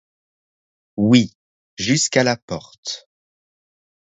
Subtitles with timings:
[0.97, 1.31] Oui,
[1.77, 3.07] jusqu'à la porte.